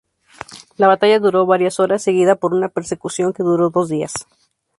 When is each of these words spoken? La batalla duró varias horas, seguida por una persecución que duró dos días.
La 0.77 0.87
batalla 0.87 1.19
duró 1.19 1.45
varias 1.45 1.79
horas, 1.79 2.01
seguida 2.01 2.33
por 2.33 2.55
una 2.55 2.69
persecución 2.69 3.33
que 3.33 3.43
duró 3.43 3.69
dos 3.69 3.87
días. 3.87 4.11